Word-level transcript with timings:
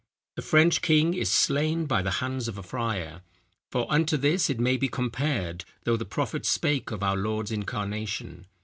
The 0.35 0.41
French 0.41 0.81
king 0.81 1.13
is 1.13 1.31
slain 1.31 1.85
by 1.85 2.01
the 2.01 2.09
hands 2.25 2.47
of 2.47 2.57
a 2.57 2.63
friar. 2.63 3.21
For 3.69 3.85
unto 3.87 4.17
this 4.17 4.49
it 4.49 4.59
may 4.59 4.75
be 4.75 4.87
compared, 4.89 5.63
though 5.83 5.95
the 5.95 6.05
prophet 6.05 6.43
spake 6.43 6.89
of 6.89 7.03
our 7.03 7.15
Lord's 7.15 7.51
incarnation. 7.51 8.47